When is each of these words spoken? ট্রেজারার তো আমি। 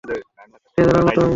ট্রেজারার 0.03 1.03
তো 1.07 1.21
আমি। 1.21 1.29